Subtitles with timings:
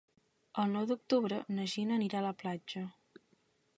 [0.61, 2.87] El nou d'octubre na Gina anirà a la platja.